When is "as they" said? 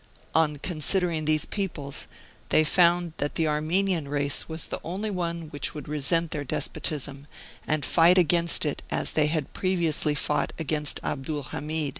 8.89-9.29